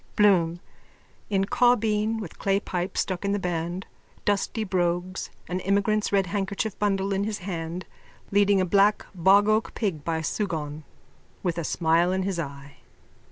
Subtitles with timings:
[0.15, 0.59] BLOOM:
[1.29, 3.85] _(In caubeen with clay pipe stuck in the band,
[4.25, 7.85] dusty brogues, an emigrant's red handkerchief bundle in his hand,
[8.31, 10.81] leading a black bogoak pig by a sugaun,
[11.43, 12.77] with a smile in his eye.)